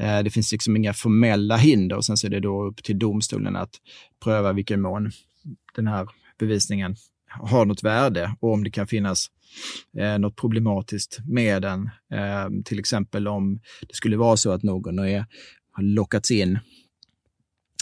Eh, 0.00 0.22
det 0.22 0.30
finns 0.30 0.52
liksom 0.52 0.76
inga 0.76 0.94
formella 0.94 1.56
hinder 1.56 1.96
och 1.96 2.04
sen 2.04 2.16
så 2.16 2.26
är 2.26 2.30
det 2.30 2.40
då 2.40 2.64
upp 2.64 2.82
till 2.84 2.98
domstolen 2.98 3.56
att 3.56 3.70
pröva 4.24 4.52
vilken 4.52 4.80
mån 4.80 5.10
den 5.74 5.86
här 5.86 6.08
bevisningen 6.38 6.96
har 7.28 7.64
något 7.64 7.82
värde 7.82 8.36
och 8.40 8.52
om 8.52 8.64
det 8.64 8.70
kan 8.70 8.86
finnas 8.86 9.26
eh, 9.98 10.18
något 10.18 10.36
problematiskt 10.36 11.18
med 11.24 11.62
den. 11.62 11.90
Eh, 12.12 12.62
till 12.64 12.78
exempel 12.78 13.28
om 13.28 13.60
det 13.80 13.94
skulle 13.94 14.16
vara 14.16 14.36
så 14.36 14.50
att 14.50 14.62
någon 14.62 14.98
är, 14.98 15.26
har 15.72 15.82
lockats 15.82 16.30
in 16.30 16.58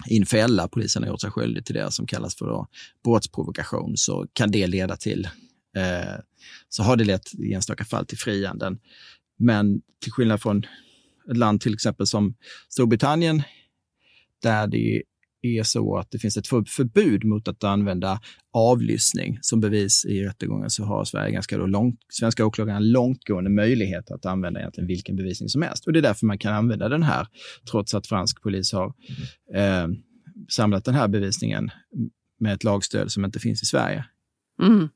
i 0.06 0.16
en 0.18 0.26
fälla, 0.26 0.68
polisen 0.68 1.02
har 1.02 1.10
gjort 1.10 1.20
sig 1.20 1.30
skyldig 1.30 1.66
till 1.66 1.74
det 1.74 1.90
som 1.90 2.06
kallas 2.06 2.36
för 2.36 2.46
då, 2.46 2.68
brottsprovokation, 3.04 3.96
så 3.96 4.26
kan 4.32 4.50
det 4.50 4.66
leda 4.66 4.96
till, 4.96 5.28
eh, 5.76 6.20
så 6.68 6.82
har 6.82 6.96
det 6.96 7.04
lett 7.04 7.34
i 7.34 7.52
enstaka 7.52 7.84
fall 7.84 8.06
till 8.06 8.18
frianden. 8.18 8.78
Men 9.38 9.80
till 10.02 10.12
skillnad 10.12 10.42
från 10.42 10.64
ett 11.30 11.36
land 11.36 11.60
till 11.60 11.74
exempel 11.74 12.06
som 12.06 12.34
Storbritannien, 12.68 13.42
där 14.42 14.66
det 14.66 15.02
är 15.42 15.62
så 15.62 15.96
att 15.96 16.10
det 16.10 16.18
finns 16.18 16.36
ett 16.36 16.48
förbud 16.48 17.24
mot 17.24 17.48
att 17.48 17.64
använda 17.64 18.20
avlyssning 18.52 19.38
som 19.40 19.60
bevis 19.60 20.04
i 20.04 20.24
rättegången 20.24 20.70
så 20.70 20.84
har 20.84 21.04
Sverige 21.04 21.32
ganska 21.32 21.58
då 21.58 21.66
långt, 21.66 22.00
svenska 22.08 22.46
åklagare 22.46 22.76
en 22.76 22.92
långtgående 22.92 23.50
möjlighet 23.50 24.10
att 24.10 24.26
använda 24.26 24.60
egentligen 24.60 24.88
vilken 24.88 25.16
bevisning 25.16 25.48
som 25.48 25.62
helst. 25.62 25.86
Och 25.86 25.92
det 25.92 25.98
är 25.98 26.02
därför 26.02 26.26
man 26.26 26.38
kan 26.38 26.54
använda 26.54 26.88
den 26.88 27.02
här, 27.02 27.26
trots 27.70 27.94
att 27.94 28.06
fransk 28.06 28.42
polis 28.42 28.72
har 28.72 28.86
eh, 29.54 29.86
samlat 30.48 30.84
den 30.84 30.94
här 30.94 31.08
bevisningen 31.08 31.70
med 32.40 32.54
ett 32.54 32.64
lagstöd 32.64 33.12
som 33.12 33.24
inte 33.24 33.38
finns 33.38 33.62
i 33.62 33.66
Sverige. 33.66 34.04
Mm. 34.62 34.88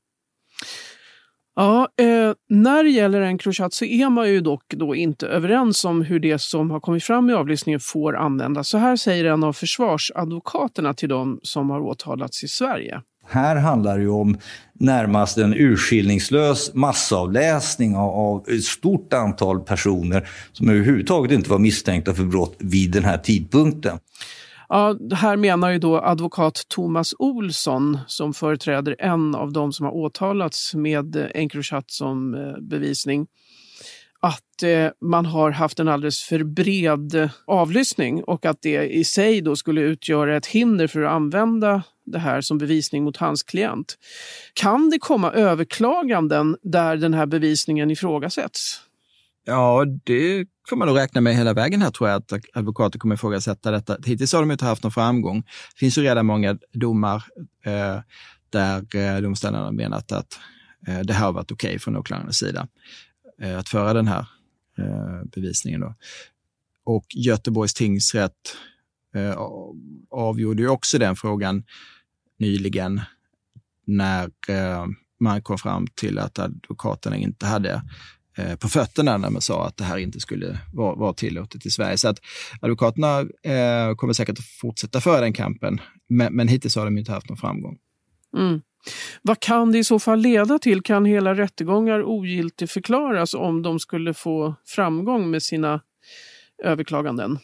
Ja, 1.57 1.89
eh, 1.97 2.33
när 2.49 2.85
det 2.85 2.91
gäller 2.91 3.21
en 3.21 3.29
Encrochat 3.29 3.75
så 3.75 3.85
är 3.85 4.11
man 4.11 4.29
ju 4.29 4.41
dock 4.41 4.63
då 4.69 4.95
inte 4.95 5.27
överens 5.27 5.85
om 5.85 6.03
hur 6.03 6.21
det 6.21 6.39
som 6.39 6.71
har 6.71 6.81
kommit 6.81 7.05
fram 7.05 7.31
i 7.31 7.33
avlyssningen 7.33 7.81
får 7.81 8.17
användas. 8.17 8.69
Så 8.69 8.79
här 8.79 8.97
säger 8.97 9.25
en 9.25 9.45
av 9.45 9.53
försvarsadvokaterna 9.53 10.95
till 10.95 11.09
de 11.09 11.41
som 11.43 11.71
har 11.71 11.81
åtalats 11.81 12.45
i 12.45 12.49
Sverige. 12.49 13.01
Här 13.27 13.57
handlar 13.57 13.97
det 13.97 14.03
ju 14.03 14.11
om 14.11 14.39
närmast 14.73 15.39
en 15.39 15.55
urskillningslös 15.55 16.75
massavläsning 16.75 17.97
av 17.97 18.49
ett 18.49 18.65
stort 18.65 19.13
antal 19.13 19.61
personer 19.61 20.29
som 20.53 20.69
överhuvudtaget 20.69 21.33
inte 21.33 21.51
var 21.51 21.59
misstänkta 21.59 22.15
för 22.15 22.25
brott 22.25 22.57
vid 22.59 22.93
den 22.93 23.05
här 23.05 23.19
tidpunkten. 23.19 23.99
Ja, 24.73 24.97
här 25.15 25.37
menar 25.37 25.71
ju 25.71 25.79
då 25.79 26.01
advokat 26.01 26.63
Thomas 26.69 27.15
Olsson 27.19 27.99
som 28.07 28.35
företräder 28.35 28.97
en 28.99 29.35
av 29.35 29.53
de 29.53 29.73
som 29.73 29.87
har 29.87 29.93
åtalats 29.93 30.75
med 30.75 31.31
Encrochat 31.35 31.91
som 31.91 32.35
eh, 32.35 32.61
bevisning 32.61 33.27
att 34.21 34.63
eh, 34.63 34.91
man 35.01 35.27
har 35.27 35.51
haft 35.51 35.81
en 35.81 35.89
alldeles 35.89 36.23
för 36.23 36.45
bred 36.45 37.31
avlyssning 37.47 38.25
och 38.25 38.47
att 38.47 38.63
det 38.63 38.89
i 38.93 39.05
sig 39.05 39.41
då 39.41 39.57
skulle 39.57 39.81
utgöra 39.81 40.37
ett 40.37 40.47
hinder 40.47 40.87
för 40.87 41.03
att 41.03 41.13
använda 41.13 41.83
det 42.07 42.19
här 42.19 42.41
som 42.41 42.59
bevisning 42.59 43.05
mot 43.05 43.17
hans 43.17 43.43
klient. 43.43 43.99
Kan 44.55 44.91
det 44.91 44.99
komma 44.99 45.33
överklaganden 45.33 46.57
där 46.63 46.97
den 46.97 47.15
här 47.15 47.27
bevisningen 47.27 47.91
ifrågasätts? 47.91 48.81
Ja, 49.47 49.85
det 50.05 50.47
får 50.71 50.77
man 50.77 50.89
nog 50.89 50.97
räkna 50.97 51.21
med 51.21 51.35
hela 51.35 51.55
vägen 51.55 51.83
här 51.83 51.91
tror 51.91 52.09
jag, 52.09 52.17
att 52.17 52.33
advokater 52.55 52.99
kommer 52.99 53.15
ifrågasätta 53.15 53.71
detta. 53.71 53.97
Hittills 54.05 54.33
har 54.33 54.41
de 54.41 54.51
inte 54.51 54.65
haft 54.65 54.83
någon 54.83 54.93
framgång. 54.93 55.41
Det 55.41 55.79
finns 55.79 55.99
ju 55.99 56.03
redan 56.03 56.27
många 56.27 56.59
domar 56.73 57.25
eh, 57.65 58.01
där 58.51 58.97
eh, 58.97 59.21
domstolarna 59.21 59.65
har 59.65 59.73
menat 59.73 60.13
att 60.13 60.39
eh, 60.87 61.01
det 61.01 61.13
här 61.13 61.25
har 61.25 61.33
varit 61.33 61.53
okej 61.53 61.69
okay 61.69 61.79
från 61.79 61.97
åklagarens 61.97 62.39
sida, 62.39 62.69
eh, 63.43 63.59
att 63.59 63.69
föra 63.69 63.93
den 63.93 64.07
här 64.07 64.27
eh, 64.79 65.25
bevisningen. 65.35 65.81
Då. 65.81 65.95
Och 66.85 67.07
Göteborgs 67.15 67.75
tingsrätt 67.75 68.57
eh, 69.15 69.37
avgjorde 70.11 70.63
ju 70.63 70.69
också 70.69 70.99
den 70.99 71.17
frågan 71.17 71.65
nyligen 72.39 73.01
när 73.87 74.31
eh, 74.49 74.87
man 75.21 75.43
kom 75.43 75.59
fram 75.59 75.87
till 75.95 76.19
att 76.19 76.39
advokaterna 76.39 77.17
inte 77.17 77.47
hade 77.47 77.73
Eh, 77.73 77.83
Eh, 78.39 78.57
på 78.57 78.69
fötterna 78.69 79.17
när 79.17 79.31
man 79.31 79.43
sa 79.43 79.67
att 79.67 79.77
det 79.77 79.85
här 79.85 79.99
inte 79.99 80.21
skulle 80.21 80.59
vara, 80.73 80.95
vara 80.95 81.13
tillåtet 81.13 81.67
i 81.67 81.71
Sverige. 81.71 81.99
Så 81.99 82.09
att 82.09 82.19
advokaterna 82.61 83.21
eh, 83.21 83.95
kommer 83.97 84.13
säkert 84.13 84.39
att 84.39 84.45
fortsätta 84.45 85.01
föra 85.01 85.21
den 85.21 85.33
kampen, 85.33 85.81
men, 86.09 86.35
men 86.35 86.49
hittills 86.49 86.77
har 86.77 86.85
de 86.85 86.99
inte 86.99 87.13
haft 87.13 87.29
någon 87.29 87.39
framgång. 87.39 87.79
Mm. 88.37 88.61
Vad 89.23 89.41
kan 89.41 89.73
det 89.73 89.79
i 89.79 89.85
så 89.85 89.99
fall 89.99 90.21
leda 90.21 90.59
till? 90.59 90.83
Kan 90.83 91.05
hela 91.05 91.35
rättegångar 91.35 92.03
ogiltigförklaras 92.03 93.35
om 93.35 93.63
de 93.63 93.81
skulle 93.81 94.15
få 94.15 94.55
framgång 94.67 95.31
med 95.31 95.43
sina 95.43 95.81
överklaganden? 96.65 97.39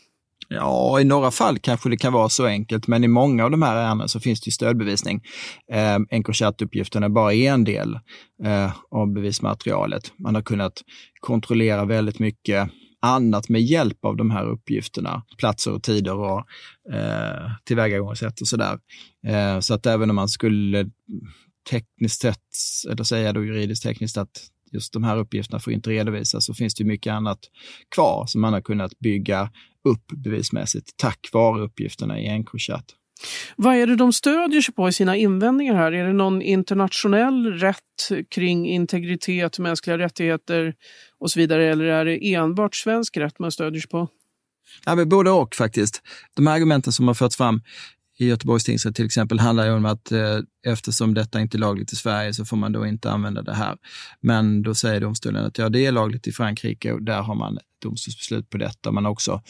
Ja, 0.49 1.01
i 1.01 1.05
några 1.05 1.31
fall 1.31 1.59
kanske 1.59 1.89
det 1.89 1.97
kan 1.97 2.13
vara 2.13 2.29
så 2.29 2.47
enkelt, 2.47 2.87
men 2.87 3.05
i 3.05 3.09
många 3.09 3.45
av 3.45 3.51
de 3.51 3.63
här 3.63 3.77
ärendena 3.77 4.09
så 4.09 4.21
finns 4.21 4.41
det 4.41 4.49
ju 4.49 4.53
stödbevisning. 4.53 5.23
Eh, 5.73 5.99
Encrochat-uppgiften 6.11 7.05
är 7.05 7.09
bara 7.09 7.33
en 7.35 7.65
del 7.65 7.99
eh, 8.45 8.73
av 8.91 9.13
bevismaterialet. 9.13 10.13
Man 10.19 10.35
har 10.35 10.43
kunnat 10.43 10.73
kontrollera 11.21 11.85
väldigt 11.85 12.19
mycket 12.19 12.71
annat 13.03 13.49
med 13.49 13.63
hjälp 13.63 14.05
av 14.05 14.17
de 14.17 14.31
här 14.31 14.45
uppgifterna, 14.45 15.23
platser 15.39 15.73
och 15.75 15.83
tider 15.83 16.15
och 16.15 16.45
eh, 16.93 17.51
tillvägagångssätt 17.65 18.41
och 18.41 18.49
sådär. 18.49 18.79
Eh, 19.27 19.61
så 19.61 19.75
att 19.75 19.87
även 19.87 20.11
om 20.11 20.17
man 20.17 20.29
skulle 20.29 20.91
tekniskt 21.71 22.21
sett, 22.21 22.39
eller 22.91 23.05
säga 23.05 23.33
då 23.33 23.45
juridiskt 23.45 23.83
tekniskt 23.83 24.17
att 24.17 24.51
just 24.73 24.93
de 24.93 25.05
här 25.05 25.17
uppgifterna 25.17 25.61
får 25.61 25.73
inte 25.73 25.91
redovisas, 25.91 26.47
så 26.47 26.55
finns 26.55 26.75
det 26.75 26.85
mycket 26.85 27.13
annat 27.13 27.39
kvar 27.95 28.27
som 28.27 28.41
man 28.41 28.53
har 28.53 28.61
kunnat 28.61 28.99
bygga 28.99 29.51
upp 29.89 30.07
bevismässigt 30.25 30.97
tack 30.97 31.29
vare 31.33 31.63
uppgifterna 31.63 32.21
i 32.21 32.27
Encrochat. 32.27 32.85
Vad 33.57 33.77
är 33.77 33.87
det 33.87 33.97
de 33.97 34.13
stödjer 34.13 34.61
sig 34.61 34.75
på 34.75 34.89
i 34.89 34.93
sina 34.93 35.17
invändningar 35.17 35.75
här? 35.75 35.93
Är 35.93 36.07
det 36.07 36.13
någon 36.13 36.43
internationell 36.43 37.53
rätt 37.53 38.29
kring 38.31 38.67
integritet, 38.67 39.59
mänskliga 39.59 39.99
rättigheter 39.99 40.75
och 41.19 41.31
så 41.31 41.41
vidare? 41.41 41.71
Eller 41.71 41.85
är 41.85 42.05
det 42.05 42.35
enbart 42.35 42.75
svensk 42.75 43.17
rätt 43.17 43.39
man 43.39 43.53
stödjer 43.53 43.81
sig 43.81 43.91
på? 43.91 44.09
Ja, 44.85 45.05
både 45.05 45.31
och 45.31 45.55
faktiskt. 45.55 46.03
De 46.35 46.47
argumenten 46.47 46.93
som 46.93 47.07
har 47.07 47.15
förts 47.15 47.37
fram 47.37 47.61
i 48.19 48.27
Göteborgs 48.27 48.65
tingsrätt 48.65 48.95
till 48.97 49.07
exempel 49.07 49.41
handlar 49.41 49.67
ju 49.67 49.73
om 49.73 49.85
att 49.85 50.13
eh, 50.13 50.39
eftersom 50.67 51.15
detta 51.15 51.41
inte 51.41 51.57
är 51.57 51.59
lagligt 51.59 51.93
i 51.93 51.97
Sverige 51.97 52.35
så 52.35 52.45
får 52.45 52.57
man 52.57 52.73
då 52.73 52.87
inte 52.87 53.11
använda 53.11 53.43
det 53.43 53.55
här. 53.55 53.77
Men 54.21 54.63
då 54.63 54.75
säger 54.75 55.01
domstolen 55.01 55.45
att 55.45 55.59
ja, 55.59 55.69
det 55.69 55.87
är 55.87 55.93
lagligt 55.93 56.27
i 56.27 56.33
Frankrike 56.33 56.93
och 56.93 57.03
där 57.03 57.23
har 57.23 57.35
man 57.35 57.59
domstolsbeslut 57.83 58.51
på 58.51 58.59
detta. 58.59 58.93
Man 58.93 59.05
har 59.05 59.13
också 59.13 59.43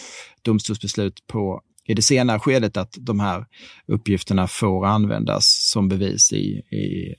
domstolsbeslut 0.43 1.27
på 1.27 1.63
i 1.89 1.95
det 1.95 2.03
senare 2.03 2.39
skedet 2.39 2.77
att 2.77 2.97
de 3.01 3.21
här 3.21 3.47
uppgifterna 3.87 4.47
får 4.47 4.87
användas 4.87 5.71
som 5.73 5.89
bevis 5.89 6.33
i, 6.33 6.47
i, 6.77 7.15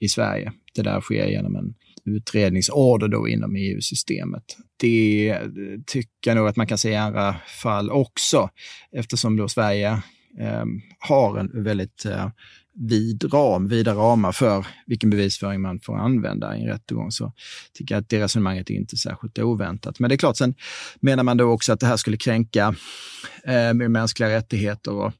i 0.00 0.08
Sverige. 0.08 0.52
Det 0.74 0.82
där 0.82 1.00
sker 1.00 1.26
genom 1.26 1.56
en 1.56 1.74
utredningsorder 2.04 3.08
då 3.08 3.28
inom 3.28 3.56
EU-systemet. 3.56 4.44
Det 4.76 5.38
tycker 5.86 6.30
jag 6.30 6.36
nog 6.36 6.48
att 6.48 6.56
man 6.56 6.66
kan 6.66 6.78
säga 6.78 6.94
i 6.94 7.02
andra 7.02 7.36
fall 7.62 7.90
också, 7.90 8.50
eftersom 8.92 9.36
då 9.36 9.48
Sverige 9.48 10.02
Ehm, 10.38 10.80
har 10.98 11.38
en 11.38 11.64
väldigt 11.64 12.04
eh, 12.04 12.28
vid 12.74 13.34
ram, 13.34 13.68
vida 13.68 13.94
ramar 13.94 14.32
för 14.32 14.66
vilken 14.86 15.10
bevisföring 15.10 15.60
man 15.60 15.80
får 15.80 15.98
använda 15.98 16.56
i 16.56 16.60
en 16.60 16.66
rättegång 16.66 17.10
så 17.10 17.32
tycker 17.72 17.94
jag 17.94 18.02
att 18.02 18.08
det 18.08 18.20
resonemanget 18.20 18.70
är 18.70 18.74
inte 18.74 18.96
särskilt 18.96 19.38
oväntat. 19.38 19.98
Men 19.98 20.08
det 20.08 20.14
är 20.14 20.16
klart, 20.18 20.36
sen 20.36 20.54
menar 21.00 21.22
man 21.22 21.36
då 21.36 21.44
också 21.44 21.72
att 21.72 21.80
det 21.80 21.86
här 21.86 21.96
skulle 21.96 22.16
kränka 22.16 22.74
eh, 23.44 23.74
mänskliga 23.74 24.28
rättigheter 24.28 24.92
och 24.92 25.12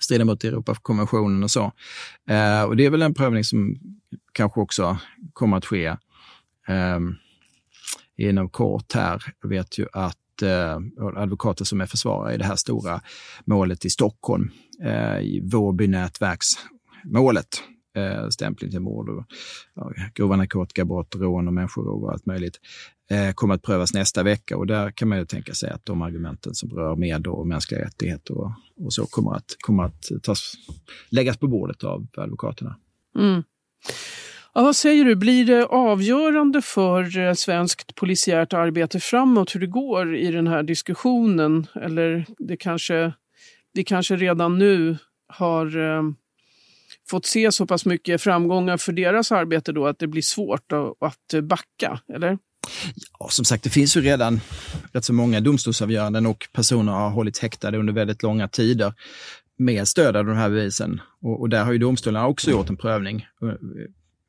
strida 0.00 0.24
mot 0.24 0.44
Europakonventionen 0.44 1.42
och 1.42 1.50
så. 1.50 1.72
Eh, 2.28 2.62
och 2.62 2.76
det 2.76 2.86
är 2.86 2.90
väl 2.90 3.02
en 3.02 3.14
prövning 3.14 3.44
som 3.44 3.76
kanske 4.32 4.60
också 4.60 4.98
kommer 5.32 5.56
att 5.56 5.66
ske 5.66 5.86
eh, 6.68 6.98
inom 8.16 8.48
kort 8.48 8.92
här. 8.92 9.22
Jag 9.42 9.48
vet 9.48 9.78
ju 9.78 9.86
att 9.92 10.18
eh, 10.42 10.78
advokater 11.16 11.64
som 11.64 11.80
är 11.80 11.86
försvarare 11.86 12.34
i 12.34 12.38
det 12.38 12.44
här 12.44 12.56
stora 12.56 13.00
målet 13.44 13.84
i 13.84 13.90
Stockholm, 13.90 14.50
eh, 14.84 15.18
i 15.18 15.40
Vårbynätverksmålet, 15.44 17.62
eh, 17.96 18.28
stämpling 18.28 18.70
till 18.70 18.80
mord 18.80 19.08
och 19.08 19.24
ja, 19.74 19.92
grova 20.14 20.36
narkotikabrott, 20.36 21.14
rån 21.14 21.48
och 21.48 21.54
människorov 21.54 22.04
och 22.04 22.12
allt 22.12 22.26
möjligt, 22.26 22.60
eh, 23.10 23.32
kommer 23.32 23.54
att 23.54 23.62
prövas 23.62 23.94
nästa 23.94 24.22
vecka. 24.22 24.56
Och 24.56 24.66
där 24.66 24.90
kan 24.90 25.08
man 25.08 25.18
ju 25.18 25.26
tänka 25.26 25.54
sig 25.54 25.70
att 25.70 25.86
de 25.86 26.02
argumenten 26.02 26.54
som 26.54 26.70
rör 26.70 26.96
med 26.96 27.26
och 27.26 27.46
mänskliga 27.46 27.84
rättigheter 27.84 28.38
och, 28.38 28.52
och 28.76 28.92
så 28.92 29.06
kommer 29.06 29.34
att, 29.34 29.56
kommer 29.60 29.84
att 29.84 30.10
tas, 30.22 30.54
läggas 31.08 31.36
på 31.36 31.46
bordet 31.46 31.84
av 31.84 32.06
advokaterna. 32.16 32.76
Mm. 33.18 33.42
Ja, 34.56 34.62
vad 34.62 34.76
säger 34.76 35.04
du, 35.04 35.16
blir 35.16 35.44
det 35.44 35.64
avgörande 35.64 36.62
för 36.62 37.18
eh, 37.18 37.34
svenskt 37.34 37.94
polisiärt 37.94 38.52
arbete 38.52 39.00
framåt 39.00 39.54
hur 39.54 39.60
det 39.60 39.66
går 39.66 40.16
i 40.16 40.30
den 40.30 40.46
här 40.46 40.62
diskussionen? 40.62 41.66
Eller 41.74 42.26
det 42.38 42.56
kanske, 42.56 43.12
vi 43.72 43.84
kanske 43.84 44.16
redan 44.16 44.58
nu 44.58 44.96
har 45.28 45.96
eh, 45.96 46.02
fått 47.10 47.26
se 47.26 47.52
så 47.52 47.66
pass 47.66 47.86
mycket 47.86 48.22
framgångar 48.22 48.76
för 48.76 48.92
deras 48.92 49.32
arbete 49.32 49.72
då 49.72 49.86
att 49.86 49.98
det 49.98 50.06
blir 50.06 50.22
svårt 50.22 50.72
att, 50.72 51.02
att 51.02 51.44
backa, 51.44 52.00
eller? 52.14 52.38
Ja, 53.18 53.28
som 53.28 53.44
sagt, 53.44 53.64
det 53.64 53.70
finns 53.70 53.96
ju 53.96 54.00
redan 54.00 54.40
rätt 54.92 55.04
så 55.04 55.12
många 55.12 55.40
domstolsavgöranden 55.40 56.26
och 56.26 56.48
personer 56.52 56.92
har 56.92 57.10
hållits 57.10 57.40
häktade 57.40 57.78
under 57.78 57.92
väldigt 57.92 58.22
långa 58.22 58.48
tider 58.48 58.92
med 59.58 59.88
stöd 59.88 60.16
av 60.16 60.24
de 60.24 60.36
här 60.36 60.50
bevisen. 60.50 61.00
Och, 61.22 61.40
och 61.40 61.48
där 61.48 61.64
har 61.64 61.72
ju 61.72 61.78
domstolarna 61.78 62.26
också 62.26 62.50
gjort 62.50 62.68
en 62.68 62.76
prövning 62.76 63.26
eh, 63.42 63.48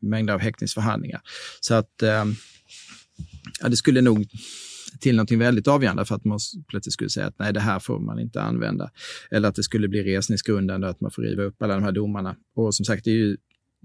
mängder 0.01 0.33
av 0.33 0.39
häktningsförhandlingar. 0.39 1.21
Så 1.59 1.73
att 1.73 2.03
eh, 2.03 2.25
ja, 3.61 3.69
det 3.69 3.75
skulle 3.75 4.01
nog 4.01 4.27
till 4.99 5.15
någonting 5.15 5.39
väldigt 5.39 5.67
avgörande 5.67 6.05
för 6.05 6.15
att 6.15 6.25
man 6.25 6.39
plötsligt 6.67 6.93
skulle 6.93 7.09
säga 7.09 7.25
att 7.25 7.39
nej, 7.39 7.53
det 7.53 7.59
här 7.59 7.79
får 7.79 7.99
man 7.99 8.19
inte 8.19 8.41
använda. 8.41 8.91
Eller 9.31 9.49
att 9.49 9.55
det 9.55 9.63
skulle 9.63 9.87
bli 9.87 10.03
resningsgrundande, 10.03 10.87
att 10.87 11.01
man 11.01 11.11
får 11.11 11.21
riva 11.21 11.43
upp 11.43 11.61
alla 11.61 11.73
de 11.73 11.83
här 11.83 11.91
domarna. 11.91 12.35
Och 12.55 12.75
som 12.75 12.85
sagt, 12.85 13.03
det 13.03 13.11
är 13.11 13.15
ju 13.15 13.37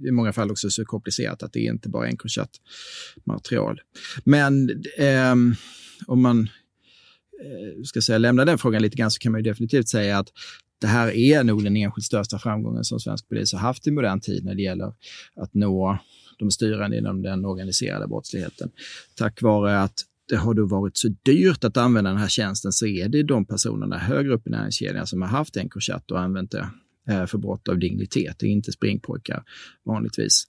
i 0.08 0.10
många 0.10 0.32
fall 0.32 0.50
också 0.50 0.70
så 0.70 0.84
komplicerat 0.84 1.42
att 1.42 1.52
det 1.52 1.60
är 1.60 1.72
inte 1.72 1.88
bara 1.88 2.06
är 2.06 2.10
Encrochat-material. 2.10 3.80
Men 4.24 4.70
eh, 4.98 5.34
om 6.06 6.22
man 6.22 6.40
eh, 7.44 7.82
ska 7.84 8.02
säga, 8.02 8.18
lämna 8.18 8.44
den 8.44 8.58
frågan 8.58 8.82
lite 8.82 8.96
grann 8.96 9.10
så 9.10 9.18
kan 9.18 9.32
man 9.32 9.44
ju 9.44 9.50
definitivt 9.50 9.88
säga 9.88 10.18
att 10.18 10.28
det 10.80 10.86
här 10.86 11.10
är 11.10 11.44
nog 11.44 11.64
den 11.64 11.76
enskilt 11.76 12.04
största 12.04 12.38
framgången 12.38 12.84
som 12.84 13.00
svensk 13.00 13.28
polis 13.28 13.52
har 13.52 13.60
haft 13.60 13.86
i 13.86 13.90
modern 13.90 14.20
tid 14.20 14.44
när 14.44 14.54
det 14.54 14.62
gäller 14.62 14.92
att 15.36 15.54
nå 15.54 15.98
de 16.38 16.50
styrande 16.50 16.98
inom 16.98 17.22
den 17.22 17.44
organiserade 17.44 18.06
brottsligheten. 18.06 18.70
Tack 19.14 19.42
vare 19.42 19.80
att 19.80 20.04
det 20.28 20.36
har 20.36 20.54
då 20.54 20.66
varit 20.66 20.96
så 20.96 21.08
dyrt 21.22 21.64
att 21.64 21.76
använda 21.76 22.10
den 22.10 22.20
här 22.20 22.28
tjänsten 22.28 22.72
så 22.72 22.86
är 22.86 23.08
det 23.08 23.22
de 23.22 23.44
personerna 23.44 23.98
högre 23.98 24.34
upp 24.34 24.46
i 24.46 24.50
näringskedjan 24.50 25.06
som 25.06 25.22
har 25.22 25.28
haft 25.28 25.56
Encrochat 25.56 26.10
och 26.10 26.20
använt 26.20 26.50
det 26.50 26.68
eh, 27.08 27.26
för 27.26 27.38
brott 27.38 27.68
av 27.68 27.78
dignitet. 27.78 28.36
Det 28.38 28.46
är 28.46 28.50
inte 28.50 28.72
springpojkar 28.72 29.44
vanligtvis. 29.84 30.44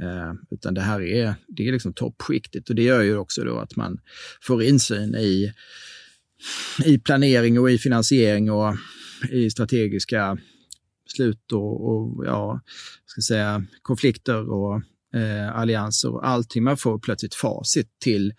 Eh, 0.00 0.32
utan 0.50 0.74
det 0.74 0.80
här 0.80 1.02
är, 1.02 1.34
det 1.48 1.68
är 1.68 1.72
liksom 1.72 1.92
toppskiktet 1.92 2.68
och 2.68 2.74
det 2.74 2.82
gör 2.82 3.02
ju 3.02 3.16
också 3.16 3.44
då 3.44 3.58
att 3.58 3.76
man 3.76 3.98
får 4.42 4.62
insyn 4.62 5.14
i, 5.14 5.52
i 6.84 6.98
planering 6.98 7.60
och 7.60 7.70
i 7.70 7.78
finansiering 7.78 8.50
och 8.50 8.76
i 9.30 9.50
strategiska 9.50 10.38
beslut 11.04 11.52
och, 11.52 11.88
och 11.88 12.26
ja, 12.26 12.60
ska 13.06 13.20
säga, 13.20 13.64
konflikter 13.82 14.50
och 14.50 14.82
eh, 15.14 15.56
allianser 15.56 16.12
och 16.12 16.28
allting. 16.28 16.64
Man 16.64 16.76
får 16.76 16.98
plötsligt 16.98 17.34
facit 17.34 17.88
till 17.98 18.34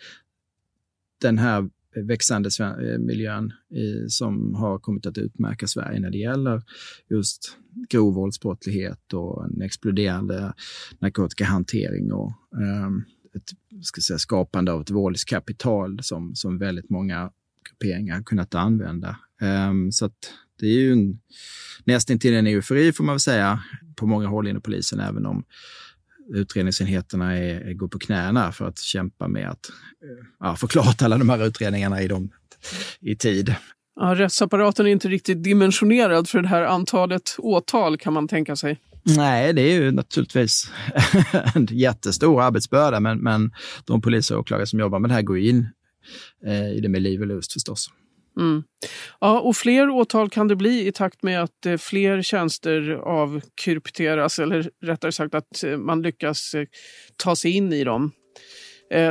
den 1.21 1.37
här 1.37 1.69
växande 1.95 2.49
eh, 2.59 2.99
miljön 2.99 3.53
i, 3.69 4.09
som 4.09 4.55
har 4.55 4.79
kommit 4.79 5.05
att 5.05 5.17
utmärka 5.17 5.67
Sverige 5.67 5.99
när 5.99 6.09
det 6.09 6.17
gäller 6.17 6.61
just 7.09 7.57
grov 7.89 8.13
våldsbrottslighet 8.13 9.13
och 9.13 9.45
en 9.45 9.61
exploderande 9.61 10.53
narkotikahantering 10.99 12.11
och 12.11 12.31
eh, 12.61 12.89
ett 13.35 13.51
ska 13.81 14.01
säga, 14.01 14.17
skapande 14.17 14.71
av 14.71 14.81
ett 14.81 14.89
våldskapital 14.89 15.99
som, 16.03 16.35
som 16.35 16.57
väldigt 16.57 16.89
många 16.89 17.31
grupperingar 17.69 18.15
har 18.15 18.23
kunnat 18.23 18.55
använda. 18.55 19.17
Eh, 19.41 19.73
så 19.91 20.05
att 20.05 20.33
det 20.59 20.65
är 20.65 20.79
ju 20.79 20.91
en, 20.91 21.19
nästintill 21.83 22.33
en 22.33 22.47
eufori 22.47 22.93
får 22.93 23.03
man 23.03 23.15
väl 23.15 23.19
säga 23.19 23.63
på 23.95 24.05
många 24.05 24.27
håll 24.27 24.47
inom 24.47 24.61
polisen, 24.61 24.99
även 24.99 25.25
om 25.25 25.43
utredningsenheterna 26.33 27.37
är, 27.37 27.61
är, 27.61 27.73
går 27.73 27.87
på 27.87 27.99
knäna 27.99 28.51
för 28.51 28.67
att 28.67 28.79
kämpa 28.79 29.27
med 29.27 29.49
att 29.49 29.69
eh, 30.03 30.25
ja, 30.39 30.55
få 30.55 30.67
klart 30.67 31.01
alla 31.01 31.17
de 31.17 31.29
här 31.29 31.45
utredningarna 31.45 32.01
i, 32.01 32.07
dem, 32.07 32.29
i 32.99 33.15
tid. 33.15 33.55
Ja, 33.99 34.15
rättsapparaten 34.15 34.85
är 34.85 34.89
inte 34.89 35.07
riktigt 35.07 35.43
dimensionerad 35.43 36.29
för 36.29 36.41
det 36.41 36.47
här 36.47 36.61
antalet 36.61 37.35
åtal 37.37 37.97
kan 37.97 38.13
man 38.13 38.27
tänka 38.27 38.55
sig. 38.55 38.79
Nej, 39.03 39.53
det 39.53 39.61
är 39.61 39.73
ju 39.73 39.91
naturligtvis 39.91 40.71
en 41.55 41.67
jättestor 41.71 42.41
arbetsbörda, 42.41 42.99
men, 42.99 43.19
men 43.19 43.51
de 43.85 44.01
poliser 44.01 44.35
och 44.35 44.41
åklagare 44.41 44.67
som 44.67 44.79
jobbar 44.79 44.99
med 44.99 45.09
det 45.09 45.13
här 45.13 45.21
går 45.21 45.39
in 45.39 45.67
eh, 46.45 46.71
i 46.71 46.79
det 46.81 46.89
med 46.89 47.01
liv 47.01 47.21
och 47.21 47.27
lust 47.27 47.53
förstås. 47.53 47.89
Mm. 48.39 48.63
Ja, 49.19 49.39
och 49.39 49.55
fler 49.55 49.89
åtal 49.89 50.29
kan 50.29 50.47
det 50.47 50.55
bli 50.55 50.87
i 50.87 50.91
takt 50.91 51.23
med 51.23 51.43
att 51.43 51.65
eh, 51.65 51.77
fler 51.77 52.21
tjänster 52.21 52.91
avkrypteras 53.03 54.39
eller 54.39 54.69
rättare 54.81 55.11
sagt 55.11 55.35
att 55.35 55.63
eh, 55.63 55.77
man 55.77 56.01
lyckas 56.01 56.53
eh, 56.53 56.65
ta 57.15 57.35
sig 57.35 57.51
in 57.51 57.73
i 57.73 57.83
dem. 57.83 58.11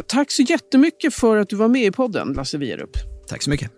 tack 0.06 0.30
så 0.30 0.42
jättemycket 0.42 1.14
för 1.14 1.37
att 1.37 1.48
du 1.48 1.56
var 1.56 1.68
med 1.68 1.85
i 1.85 1.90
podden, 1.90 2.33
Lasse 2.33 2.59
Wierup. 2.59 2.96
Tack 3.28 3.42
så 3.42 3.50
mycket. 3.50 3.70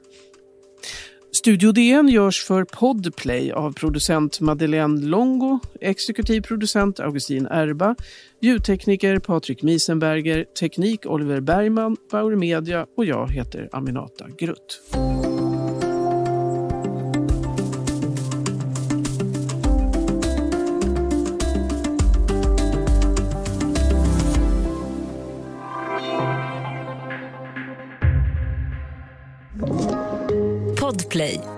Studio 1.35 1.73
DN 1.73 2.09
görs 2.09 2.45
för 2.45 2.65
Podplay 2.65 3.53
av 3.53 3.73
producent 3.73 4.41
Madeleine 4.41 5.01
Longo, 5.01 5.61
exekutiv 5.81 6.41
producent 6.41 7.01
Augustin 7.01 7.47
Erba, 7.47 7.95
ljudtekniker 8.41 9.19
Patrik 9.19 9.63
Miesenberger, 9.63 10.45
teknik 10.45 11.07
Oliver 11.07 11.41
Bergman, 11.41 11.97
Bauer 12.11 12.37
Media 12.37 12.87
och 12.97 13.05
jag 13.05 13.31
heter 13.31 13.69
Aminata 13.73 14.27
Grutt. 14.39 14.81
Play. 31.23 31.52